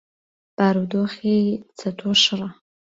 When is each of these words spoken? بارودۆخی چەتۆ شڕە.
بارودۆخی 0.57 1.35
چەتۆ 1.79 2.11
شڕە. 2.23 2.49